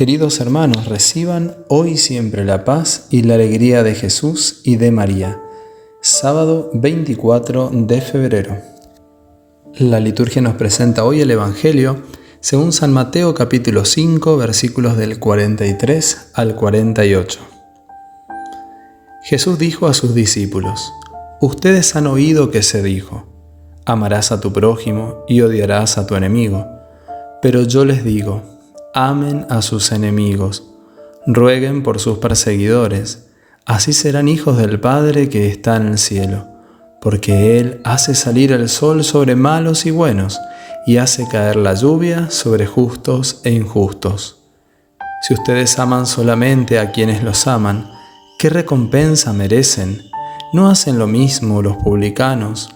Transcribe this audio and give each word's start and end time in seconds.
Queridos 0.00 0.40
hermanos, 0.40 0.86
reciban 0.86 1.56
hoy 1.68 1.98
siempre 1.98 2.46
la 2.46 2.64
paz 2.64 3.06
y 3.10 3.20
la 3.20 3.34
alegría 3.34 3.82
de 3.82 3.94
Jesús 3.94 4.62
y 4.64 4.76
de 4.76 4.90
María. 4.90 5.38
Sábado 6.00 6.70
24 6.72 7.68
de 7.70 8.00
febrero. 8.00 8.56
La 9.74 10.00
liturgia 10.00 10.40
nos 10.40 10.54
presenta 10.54 11.04
hoy 11.04 11.20
el 11.20 11.30
Evangelio 11.30 12.02
según 12.40 12.72
San 12.72 12.94
Mateo 12.94 13.34
capítulo 13.34 13.84
5 13.84 14.38
versículos 14.38 14.96
del 14.96 15.18
43 15.18 16.30
al 16.32 16.56
48. 16.56 17.38
Jesús 19.24 19.58
dijo 19.58 19.86
a 19.86 19.92
sus 19.92 20.14
discípulos, 20.14 20.94
Ustedes 21.42 21.94
han 21.94 22.06
oído 22.06 22.50
que 22.50 22.62
se 22.62 22.82
dijo, 22.82 23.26
amarás 23.84 24.32
a 24.32 24.40
tu 24.40 24.50
prójimo 24.50 25.26
y 25.28 25.42
odiarás 25.42 25.98
a 25.98 26.06
tu 26.06 26.14
enemigo. 26.14 26.66
Pero 27.42 27.64
yo 27.64 27.84
les 27.84 28.02
digo, 28.02 28.49
amen 28.94 29.46
a 29.50 29.62
sus 29.62 29.92
enemigos, 29.92 30.64
rueguen 31.26 31.82
por 31.82 31.98
sus 31.98 32.18
perseguidores, 32.18 33.28
así 33.66 33.92
serán 33.92 34.28
hijos 34.28 34.56
del 34.56 34.80
Padre 34.80 35.28
que 35.28 35.48
está 35.48 35.76
en 35.76 35.88
el 35.88 35.98
cielo, 35.98 36.48
porque 37.00 37.58
Él 37.58 37.80
hace 37.84 38.14
salir 38.14 38.52
el 38.52 38.68
sol 38.68 39.04
sobre 39.04 39.36
malos 39.36 39.86
y 39.86 39.90
buenos, 39.90 40.40
y 40.86 40.96
hace 40.96 41.28
caer 41.28 41.56
la 41.56 41.74
lluvia 41.74 42.30
sobre 42.30 42.66
justos 42.66 43.40
e 43.44 43.52
injustos. 43.52 44.38
Si 45.22 45.34
ustedes 45.34 45.78
aman 45.78 46.06
solamente 46.06 46.78
a 46.78 46.92
quienes 46.92 47.22
los 47.22 47.46
aman, 47.46 47.90
¿qué 48.38 48.48
recompensa 48.48 49.32
merecen? 49.32 50.02
¿No 50.52 50.68
hacen 50.68 50.98
lo 50.98 51.06
mismo 51.06 51.62
los 51.62 51.76
publicanos? 51.76 52.70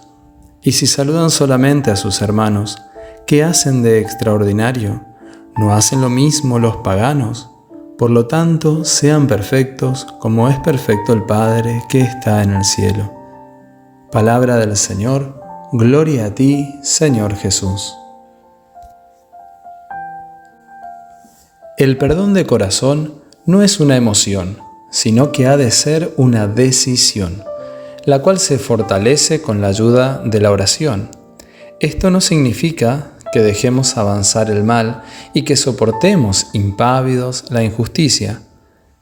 Y 0.61 0.73
si 0.73 0.87
saludan 0.87 1.29
solamente 1.29 1.91
a 1.91 1.95
sus 1.95 2.21
hermanos, 2.21 2.77
¿qué 3.25 3.43
hacen 3.43 3.81
de 3.81 3.99
extraordinario? 3.99 5.14
¿No 5.57 5.73
hacen 5.73 6.01
lo 6.01 6.09
mismo 6.09 6.59
los 6.59 6.77
paganos? 6.77 7.49
Por 7.97 8.09
lo 8.09 8.27
tanto, 8.27 8.83
sean 8.83 9.25
perfectos 9.25 10.05
como 10.19 10.49
es 10.49 10.59
perfecto 10.59 11.13
el 11.13 11.23
Padre 11.23 11.81
que 11.87 12.01
está 12.01 12.43
en 12.43 12.51
el 12.51 12.65
cielo. 12.65 13.13
Palabra 14.11 14.57
del 14.57 14.75
Señor, 14.75 15.41
gloria 15.71 16.25
a 16.25 16.35
ti, 16.35 16.67
Señor 16.83 17.35
Jesús. 17.37 17.95
El 21.77 21.97
perdón 21.97 22.33
de 22.33 22.45
corazón 22.45 23.21
no 23.45 23.63
es 23.63 23.79
una 23.79 23.95
emoción, 23.95 24.57
sino 24.91 25.31
que 25.31 25.47
ha 25.47 25.55
de 25.55 25.71
ser 25.71 26.13
una 26.17 26.47
decisión, 26.47 27.45
la 28.03 28.19
cual 28.19 28.39
se 28.39 28.59
fortalece 28.59 29.41
con 29.41 29.61
la 29.61 29.67
ayuda 29.67 30.21
de 30.25 30.41
la 30.41 30.51
oración. 30.51 31.09
Esto 31.79 32.11
no 32.11 32.19
significa 32.19 33.11
que 33.35 33.41
dejemos 33.41 33.97
avanzar 33.97 34.49
el 34.49 34.63
mal 34.63 35.03
y 35.33 35.41
que 35.41 35.57
soportemos 35.57 36.47
impávidos 36.53 37.43
la 37.49 37.65
injusticia, 37.65 38.39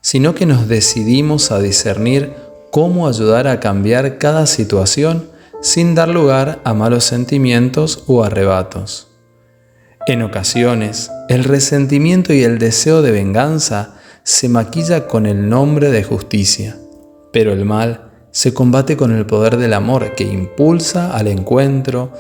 sino 0.02 0.34
que 0.34 0.48
nos 0.48 0.68
decidimos 0.68 1.52
a 1.52 1.60
discernir 1.60 2.34
cómo 2.72 3.08
ayudar 3.08 3.48
a 3.48 3.60
cambiar 3.60 4.18
cada 4.18 4.48
situación 4.48 5.30
sin 5.62 5.94
dar 5.94 6.10
lugar 6.10 6.62
a 6.64 6.74
malos 6.74 7.04
sentimientos 7.04 8.06
o 8.08 8.24
arrebatos. 8.24 9.08
En 10.08 10.24
ocasiones, 10.24 11.12
el 11.30 11.44
resentimiento 11.44 12.34
y 12.34 12.44
el 12.44 12.58
deseo 12.58 13.04
de 13.04 13.12
venganza 13.12 13.98
se 14.24 14.50
maquilla 14.50 15.06
con 15.06 15.28
el 15.28 15.48
nombre 15.48 15.92
de 15.92 16.04
justicia, 16.04 16.76
pero 17.32 17.54
el 17.54 17.66
mal 17.66 18.10
se 18.32 18.52
combate 18.52 18.98
con 18.98 19.16
el 19.16 19.28
poder 19.28 19.58
del 19.58 19.74
amor 19.74 20.16
que 20.16 20.24
impulsa 20.24 21.16
al 21.16 21.28
encuentro, 21.28 22.12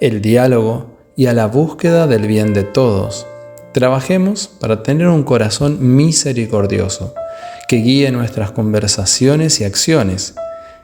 el 0.00 0.20
diálogo 0.20 0.98
y 1.20 1.26
a 1.26 1.34
la 1.34 1.48
búsqueda 1.48 2.06
del 2.06 2.26
bien 2.26 2.54
de 2.54 2.62
todos. 2.62 3.26
Trabajemos 3.74 4.48
para 4.58 4.82
tener 4.82 5.08
un 5.08 5.22
corazón 5.22 5.76
misericordioso 5.94 7.12
que 7.68 7.76
guíe 7.76 8.10
nuestras 8.10 8.52
conversaciones 8.52 9.60
y 9.60 9.64
acciones, 9.64 10.34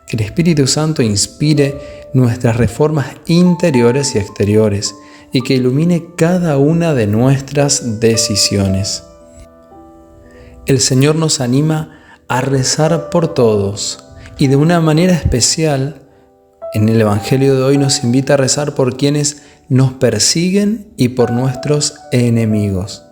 que 0.06 0.18
el 0.18 0.24
Espíritu 0.24 0.66
Santo 0.66 1.00
inspire 1.00 1.80
nuestras 2.12 2.58
reformas 2.58 3.06
interiores 3.24 4.14
y 4.14 4.18
exteriores 4.18 4.94
y 5.32 5.40
que 5.40 5.54
ilumine 5.54 6.08
cada 6.18 6.58
una 6.58 6.92
de 6.92 7.06
nuestras 7.06 7.98
decisiones. 7.98 9.04
El 10.66 10.80
Señor 10.80 11.16
nos 11.16 11.40
anima 11.40 11.98
a 12.28 12.42
rezar 12.42 13.08
por 13.08 13.32
todos 13.32 14.04
y 14.36 14.48
de 14.48 14.56
una 14.56 14.82
manera 14.82 15.14
especial 15.14 16.02
en 16.74 16.90
el 16.90 17.00
Evangelio 17.00 17.56
de 17.56 17.62
hoy 17.62 17.78
nos 17.78 18.04
invita 18.04 18.34
a 18.34 18.36
rezar 18.36 18.74
por 18.74 18.98
quienes 18.98 19.45
nos 19.68 19.92
persiguen 19.94 20.92
y 20.96 21.08
por 21.08 21.30
nuestros 21.32 21.94
enemigos. 22.12 23.04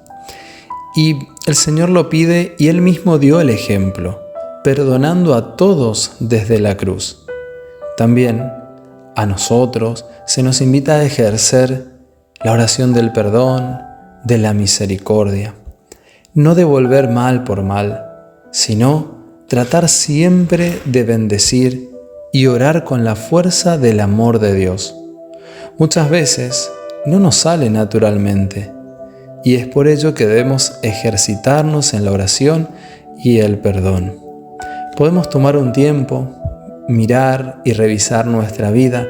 Y 0.96 1.18
el 1.46 1.56
Señor 1.56 1.90
lo 1.90 2.08
pide 2.08 2.54
y 2.58 2.68
Él 2.68 2.80
mismo 2.80 3.18
dio 3.18 3.40
el 3.40 3.50
ejemplo, 3.50 4.20
perdonando 4.62 5.34
a 5.34 5.56
todos 5.56 6.16
desde 6.20 6.60
la 6.60 6.76
cruz. 6.76 7.26
También 7.96 8.52
a 9.16 9.26
nosotros 9.26 10.06
se 10.26 10.42
nos 10.42 10.60
invita 10.60 10.94
a 10.94 11.04
ejercer 11.04 11.86
la 12.42 12.52
oración 12.52 12.92
del 12.92 13.12
perdón, 13.12 13.78
de 14.24 14.38
la 14.38 14.52
misericordia. 14.52 15.54
No 16.34 16.54
devolver 16.54 17.08
mal 17.08 17.44
por 17.44 17.62
mal, 17.62 18.06
sino 18.52 19.44
tratar 19.48 19.88
siempre 19.88 20.80
de 20.84 21.04
bendecir 21.04 21.90
y 22.32 22.46
orar 22.46 22.84
con 22.84 23.04
la 23.04 23.16
fuerza 23.16 23.78
del 23.78 24.00
amor 24.00 24.38
de 24.38 24.54
Dios 24.54 24.94
muchas 25.78 26.08
veces 26.08 26.70
no 27.06 27.18
nos 27.18 27.36
sale 27.36 27.68
naturalmente 27.70 28.72
y 29.42 29.56
es 29.56 29.66
por 29.66 29.88
ello 29.88 30.14
que 30.14 30.26
debemos 30.26 30.78
ejercitarnos 30.82 31.94
en 31.94 32.04
la 32.04 32.12
oración 32.12 32.68
y 33.18 33.38
el 33.38 33.58
perdón. 33.58 34.18
Podemos 34.96 35.28
tomar 35.28 35.56
un 35.56 35.72
tiempo, 35.72 36.28
mirar 36.88 37.60
y 37.64 37.72
revisar 37.72 38.26
nuestra 38.26 38.70
vida 38.70 39.06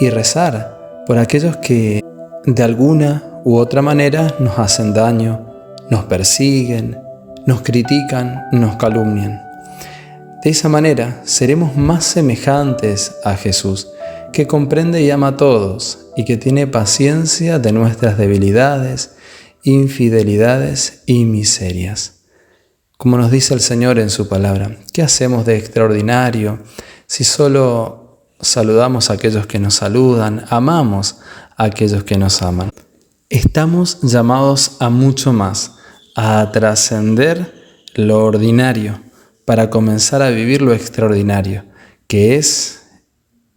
y 0.00 0.10
rezar 0.10 0.76
por 1.06 1.18
aquellos 1.18 1.56
que 1.56 2.00
de 2.44 2.62
alguna 2.62 3.40
u 3.44 3.56
otra 3.56 3.80
manera 3.80 4.34
nos 4.38 4.58
hacen 4.58 4.92
daño, 4.92 5.46
nos 5.88 6.04
persiguen, 6.04 6.98
nos 7.46 7.62
critican, 7.62 8.48
nos 8.52 8.76
calumnian. 8.76 9.42
De 10.42 10.50
esa 10.50 10.68
manera 10.68 11.20
seremos 11.24 11.76
más 11.76 12.04
semejantes 12.04 13.16
a 13.24 13.34
Jesús 13.34 13.88
que 14.32 14.46
comprende 14.46 15.02
y 15.02 15.10
ama 15.10 15.28
a 15.28 15.36
todos 15.36 16.06
y 16.16 16.24
que 16.24 16.36
tiene 16.36 16.66
paciencia 16.66 17.58
de 17.58 17.72
nuestras 17.72 18.18
debilidades, 18.18 19.16
infidelidades 19.62 21.02
y 21.06 21.24
miserias. 21.24 22.20
Como 22.96 23.16
nos 23.16 23.30
dice 23.30 23.54
el 23.54 23.60
Señor 23.60 23.98
en 23.98 24.10
su 24.10 24.28
palabra, 24.28 24.76
¿qué 24.92 25.02
hacemos 25.02 25.46
de 25.46 25.56
extraordinario 25.56 26.60
si 27.06 27.24
solo 27.24 28.26
saludamos 28.40 29.10
a 29.10 29.14
aquellos 29.14 29.46
que 29.46 29.58
nos 29.58 29.74
saludan, 29.74 30.44
amamos 30.50 31.16
a 31.56 31.64
aquellos 31.64 32.04
que 32.04 32.18
nos 32.18 32.42
aman? 32.42 32.70
Estamos 33.30 34.00
llamados 34.02 34.76
a 34.80 34.90
mucho 34.90 35.32
más, 35.32 35.76
a 36.14 36.50
trascender 36.52 37.54
lo 37.94 38.24
ordinario 38.24 39.00
para 39.44 39.70
comenzar 39.70 40.22
a 40.22 40.30
vivir 40.30 40.62
lo 40.62 40.72
extraordinario, 40.72 41.64
que 42.06 42.36
es 42.36 42.79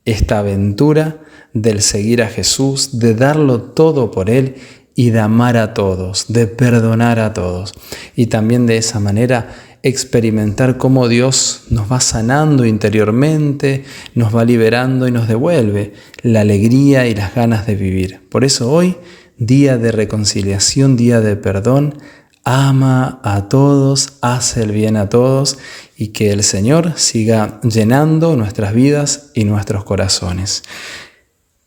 esta 0.05 0.39
aventura 0.39 1.21
del 1.53 1.81
seguir 1.81 2.21
a 2.21 2.27
Jesús, 2.27 2.99
de 2.99 3.13
darlo 3.15 3.61
todo 3.61 4.11
por 4.11 4.29
Él 4.29 4.55
y 4.95 5.09
de 5.09 5.19
amar 5.19 5.57
a 5.57 5.73
todos, 5.73 6.25
de 6.29 6.47
perdonar 6.47 7.19
a 7.19 7.33
todos. 7.33 7.73
Y 8.15 8.27
también 8.27 8.65
de 8.65 8.77
esa 8.77 8.99
manera 8.99 9.55
experimentar 9.83 10.77
cómo 10.77 11.09
Dios 11.09 11.63
nos 11.69 11.91
va 11.91 11.99
sanando 11.99 12.65
interiormente, 12.65 13.83
nos 14.15 14.35
va 14.35 14.45
liberando 14.45 15.07
y 15.07 15.11
nos 15.11 15.27
devuelve 15.27 15.93
la 16.21 16.41
alegría 16.41 17.07
y 17.07 17.15
las 17.15 17.35
ganas 17.35 17.67
de 17.67 17.75
vivir. 17.75 18.21
Por 18.29 18.45
eso 18.45 18.71
hoy, 18.71 18.95
día 19.37 19.77
de 19.77 19.91
reconciliación, 19.91 20.95
día 20.95 21.19
de 21.19 21.35
perdón, 21.35 21.95
ama 22.43 23.19
a 23.23 23.47
todos, 23.47 24.13
hace 24.21 24.63
el 24.63 24.71
bien 24.71 24.97
a 24.97 25.09
todos 25.09 25.57
y 25.95 26.09
que 26.09 26.31
el 26.31 26.43
Señor 26.43 26.93
siga 26.97 27.59
llenando 27.61 28.35
nuestras 28.35 28.73
vidas 28.73 29.31
y 29.33 29.45
nuestros 29.45 29.83
corazones. 29.83 30.63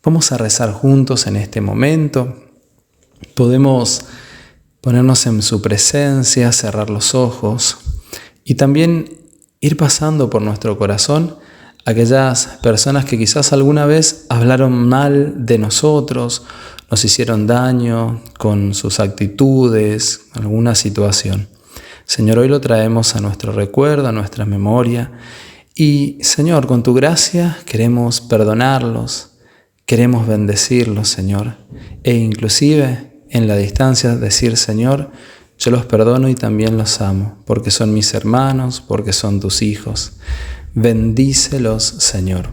Vamos 0.03 0.31
a 0.31 0.37
rezar 0.37 0.71
juntos 0.71 1.27
en 1.27 1.35
este 1.35 1.61
momento. 1.61 2.43
Podemos 3.33 4.05
ponernos 4.81 5.25
en 5.25 5.41
su 5.41 5.61
presencia, 5.61 6.51
cerrar 6.51 6.89
los 6.89 7.15
ojos 7.15 7.77
y 8.43 8.55
también 8.55 9.17
ir 9.59 9.75
pasando 9.75 10.29
por 10.29 10.41
nuestro 10.41 10.77
corazón 10.77 11.37
aquellas 11.87 12.59
personas 12.61 13.05
que 13.05 13.17
quizás 13.17 13.53
alguna 13.53 13.85
vez 13.85 14.25
hablaron 14.27 14.73
mal 14.89 15.45
de 15.45 15.57
nosotros 15.57 16.43
nos 16.91 17.05
hicieron 17.05 17.47
daño 17.47 18.21
con 18.37 18.73
sus 18.73 18.99
actitudes, 18.99 20.25
alguna 20.33 20.75
situación. 20.75 21.47
Señor, 22.03 22.39
hoy 22.39 22.49
lo 22.49 22.59
traemos 22.59 23.15
a 23.15 23.21
nuestro 23.21 23.53
recuerdo, 23.53 24.09
a 24.09 24.11
nuestra 24.11 24.45
memoria. 24.45 25.13
Y 25.75 26.17
Señor, 26.21 26.67
con 26.67 26.83
tu 26.83 26.93
gracia 26.93 27.57
queremos 27.65 28.19
perdonarlos, 28.19 29.37
queremos 29.85 30.27
bendecirlos, 30.27 31.07
Señor. 31.07 31.55
E 32.03 32.15
inclusive 32.15 33.21
en 33.29 33.47
la 33.47 33.55
distancia 33.55 34.17
decir, 34.17 34.57
Señor, 34.57 35.09
Yo 35.59 35.71
los 35.71 35.87
perdono 35.87 36.29
y 36.29 36.35
también 36.35 36.77
los 36.77 37.01
amo, 37.01 37.39
porque 37.45 37.71
son 37.71 37.91
mis 37.91 38.13
hermanos, 38.13 38.79
porque 38.79 39.11
son 39.11 39.39
tus 39.39 39.63
hijos. 39.63 40.13
Bendícelos, 40.79 41.83
Señor. 41.83 42.49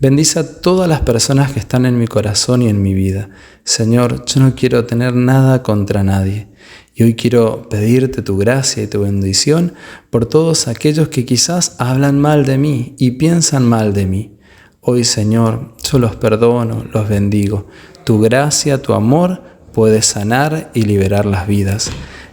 Bendice 0.00 0.40
a 0.40 0.60
todas 0.60 0.88
las 0.88 1.02
personas 1.02 1.52
que 1.52 1.60
están 1.60 1.86
en 1.86 2.00
mi 2.00 2.08
corazón 2.08 2.62
y 2.62 2.68
en 2.68 2.82
mi 2.82 2.94
vida. 2.94 3.30
Señor, 3.62 4.24
yo 4.24 4.40
no 4.40 4.56
quiero 4.56 4.86
tener 4.86 5.14
nada 5.14 5.62
contra 5.62 6.02
nadie. 6.02 6.48
Y 6.96 7.04
hoy 7.04 7.14
quiero 7.14 7.68
pedirte 7.68 8.22
tu 8.22 8.36
gracia 8.38 8.82
y 8.82 8.88
tu 8.88 9.02
bendición 9.02 9.74
por 10.10 10.26
todos 10.26 10.66
aquellos 10.66 11.10
que 11.10 11.24
quizás 11.24 11.76
hablan 11.78 12.18
mal 12.18 12.44
de 12.44 12.58
mí 12.58 12.96
y 12.98 13.12
piensan 13.12 13.68
mal 13.68 13.92
de 13.92 14.06
mí. 14.06 14.36
Hoy, 14.80 15.04
Señor, 15.04 15.76
yo 15.88 16.00
los 16.00 16.16
perdono, 16.16 16.84
los 16.92 17.08
bendigo. 17.08 17.68
Tu 18.02 18.20
gracia, 18.20 18.82
tu 18.82 18.94
amor 18.94 19.44
puede 19.72 20.02
sanar 20.02 20.72
y 20.74 20.82
liberar 20.82 21.24
las 21.24 21.46
vidas. 21.46 21.92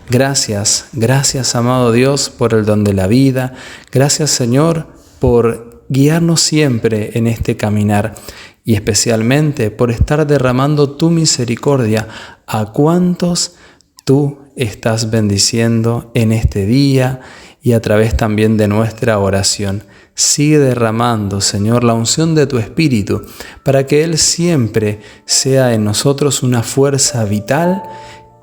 Gracias, 0.09 0.87
gracias, 0.93 1.53
amado 1.53 1.91
Dios, 1.91 2.31
por 2.31 2.55
el 2.55 2.65
don 2.65 2.83
de 2.83 2.93
la 2.93 3.05
vida. 3.05 3.53
Gracias, 3.91 4.31
Señor, 4.31 4.96
por 5.19 5.85
guiarnos 5.89 6.41
siempre 6.41 7.11
en 7.13 7.27
este 7.27 7.55
caminar 7.55 8.15
y 8.63 8.75
especialmente 8.75 9.71
por 9.71 9.91
estar 9.91 10.27
derramando 10.27 10.91
tu 10.91 11.09
misericordia 11.09 12.07
a 12.45 12.71
cuantos 12.73 13.55
tú 14.03 14.39
estás 14.55 15.09
bendiciendo 15.09 16.11
en 16.13 16.31
este 16.31 16.65
día 16.65 17.21
y 17.61 17.73
a 17.73 17.81
través 17.81 18.15
también 18.15 18.57
de 18.57 18.67
nuestra 18.67 19.19
oración. 19.19 19.83
Sigue 20.15 20.57
derramando, 20.57 21.41
Señor, 21.41 21.83
la 21.83 21.93
unción 21.93 22.33
de 22.33 22.47
tu 22.47 22.57
Espíritu 22.57 23.21
para 23.63 23.85
que 23.85 24.03
Él 24.03 24.17
siempre 24.17 24.99
sea 25.25 25.73
en 25.73 25.83
nosotros 25.83 26.43
una 26.43 26.63
fuerza 26.63 27.23
vital 27.23 27.83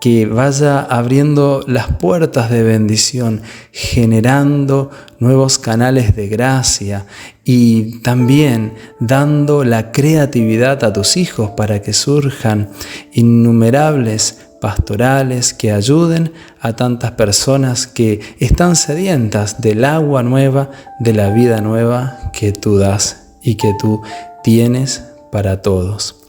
que 0.04 0.26
vaya 0.26 0.80
abriendo 0.80 1.64
las 1.66 1.86
puertas 1.96 2.50
de 2.50 2.62
bendición, 2.62 3.40
generando 3.72 4.90
nuevos 5.18 5.56
canales 5.56 6.14
de 6.14 6.28
gracia 6.28 7.06
y 7.42 8.00
también 8.00 8.74
dando 9.00 9.64
la 9.64 9.92
creatividad 9.92 10.84
a 10.84 10.92
tus 10.92 11.16
hijos 11.16 11.52
para 11.56 11.80
que 11.80 11.94
surjan 11.94 12.68
innumerables 13.14 14.40
pastorales 14.60 15.54
que 15.54 15.72
ayuden 15.72 16.34
a 16.60 16.76
tantas 16.76 17.12
personas 17.12 17.86
que 17.86 18.20
están 18.40 18.76
sedientas 18.76 19.62
del 19.62 19.86
agua 19.86 20.22
nueva, 20.22 20.70
de 21.00 21.14
la 21.14 21.30
vida 21.30 21.62
nueva 21.62 22.30
que 22.34 22.52
tú 22.52 22.76
das 22.76 23.28
y 23.42 23.54
que 23.54 23.72
tú 23.80 24.02
tienes 24.42 25.02
para 25.32 25.62
todos. 25.62 26.23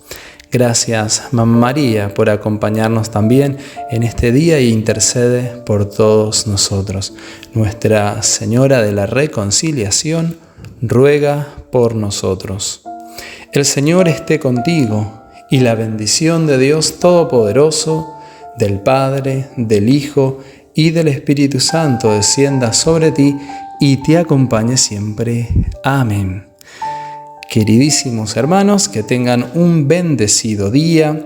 Gracias, 0.51 1.29
Mamá 1.31 1.57
María, 1.57 2.13
por 2.13 2.29
acompañarnos 2.29 3.09
también 3.09 3.57
en 3.91 4.03
este 4.03 4.31
día 4.31 4.57
e 4.57 4.65
intercede 4.65 5.61
por 5.65 5.89
todos 5.89 6.47
nosotros. 6.47 7.13
Nuestra 7.53 8.21
Señora 8.23 8.81
de 8.81 8.91
la 8.91 9.05
Reconciliación 9.05 10.37
ruega 10.81 11.47
por 11.71 11.95
nosotros. 11.95 12.83
El 13.51 13.65
Señor 13.65 14.07
esté 14.07 14.39
contigo 14.39 15.23
y 15.49 15.59
la 15.59 15.75
bendición 15.75 16.47
de 16.47 16.57
Dios 16.57 16.99
Todopoderoso, 16.99 18.13
del 18.57 18.79
Padre, 18.79 19.49
del 19.57 19.89
Hijo 19.89 20.39
y 20.73 20.91
del 20.91 21.07
Espíritu 21.07 21.59
Santo 21.59 22.11
descienda 22.11 22.73
sobre 22.73 23.11
ti 23.11 23.35
y 23.79 23.97
te 24.03 24.17
acompañe 24.17 24.77
siempre. 24.77 25.49
Amén. 25.83 26.54
Queridísimos 27.55 28.35
hermanos, 28.35 28.89
que 28.89 29.01
tengan 29.01 29.49
un 29.53 29.87
bendecido 29.87 30.71
día. 30.71 31.23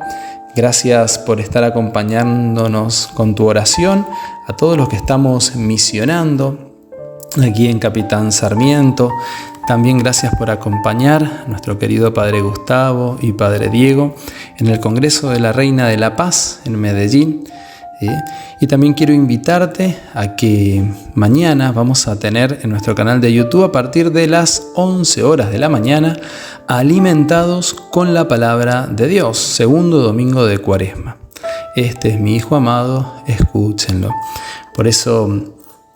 Gracias 0.56 1.18
por 1.18 1.40
estar 1.40 1.64
acompañándonos 1.64 3.08
con 3.16 3.34
tu 3.34 3.48
oración, 3.48 4.06
a 4.46 4.56
todos 4.56 4.78
los 4.78 4.90
que 4.90 4.96
estamos 4.96 5.56
misionando 5.56 6.76
aquí 7.42 7.68
en 7.68 7.80
Capitán 7.80 8.32
Sarmiento. 8.32 9.12
También 9.66 9.98
gracias 9.98 10.36
por 10.36 10.52
acompañar 10.52 11.24
a 11.24 11.50
nuestro 11.50 11.80
querido 11.80 12.14
Padre 12.14 12.42
Gustavo 12.42 13.18
y 13.24 13.32
Padre 13.32 13.70
Diego 13.70 14.14
en 14.60 14.68
el 14.68 14.80
Congreso 14.80 15.32
de 15.32 15.40
la 15.40 15.52
Reina 15.52 15.88
de 15.88 15.98
la 15.98 16.16
Paz 16.16 16.62
en 16.64 16.76
Medellín. 16.76 17.44
Y 18.62 18.68
también 18.68 18.94
quiero 18.94 19.14
invitarte 19.14 19.98
a 20.14 20.36
que 20.36 20.84
mañana 21.16 21.72
vamos 21.72 22.08
a 22.08 22.18
tener 22.18 22.60
en 22.64 22.70
nuestro 22.70 22.96
canal 22.96 23.20
de 23.20 23.34
YouTube 23.34 23.64
a 23.64 23.72
partir 23.72 24.12
de 24.12 24.28
las 24.28 24.68
11 24.76 25.24
horas 25.24 25.52
de 25.52 25.60
la 25.60 25.70
mañana 25.70 26.18
alimentados 26.68 27.74
con 27.74 28.14
la 28.14 28.28
palabra 28.28 28.88
de 28.88 29.08
Dios, 29.08 29.38
segundo 29.38 30.00
domingo 30.00 30.46
de 30.46 30.60
Cuaresma. 30.60 31.18
Este 31.76 32.10
es 32.10 32.20
mi 32.20 32.36
Hijo 32.36 32.56
amado, 32.56 33.22
escúchenlo. 33.28 34.12
Por 34.74 34.88
eso 34.88 35.56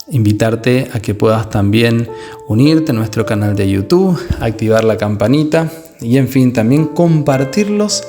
invitarte 0.09 0.89
a 0.93 0.99
que 0.99 1.15
puedas 1.15 1.49
también 1.49 2.09
unirte 2.47 2.91
a 2.91 2.95
nuestro 2.95 3.25
canal 3.25 3.55
de 3.55 3.69
YouTube, 3.69 4.19
activar 4.41 4.83
la 4.83 4.97
campanita 4.97 5.71
y 6.01 6.17
en 6.17 6.27
fin 6.27 6.51
también 6.51 6.87
compartirlos, 6.87 8.03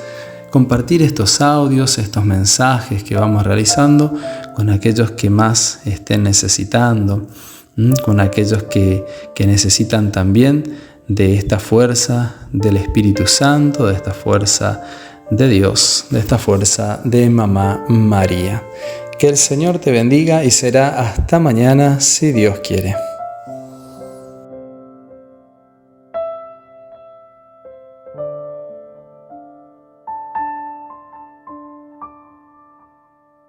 compartir 0.55 1.03
estos 1.03 1.41
audios, 1.41 1.99
estos 1.99 2.25
mensajes 2.25 3.03
que 3.03 3.17
vamos 3.17 3.43
realizando 3.43 4.15
con 4.55 4.71
aquellos 4.71 5.11
que 5.11 5.29
más 5.29 5.81
estén 5.85 6.23
necesitando, 6.23 7.27
con 8.05 8.21
aquellos 8.21 8.62
que, 8.62 9.05
que 9.35 9.49
necesitan 9.49 10.12
también 10.12 10.62
de 11.09 11.35
esta 11.35 11.59
fuerza 11.59 12.37
del 12.53 12.77
Espíritu 12.77 13.27
Santo, 13.27 13.89
de 13.89 13.95
esta 13.95 14.15
fuerza 14.15 14.81
de 15.29 15.49
Dios, 15.49 16.06
de 16.11 16.21
esta 16.21 16.39
fuerza 16.39 17.00
de 17.03 17.29
Mamá 17.31 17.85
María. 17.89 18.62
Que 19.19 19.31
el 19.31 19.37
Señor 19.37 19.81
te 19.81 19.91
bendiga 19.91 20.45
y 20.45 20.53
será 20.53 21.00
hasta 21.00 21.41
mañana 21.41 21.99
si 21.99 22.31
Dios 22.31 22.61
quiere. 22.61 22.95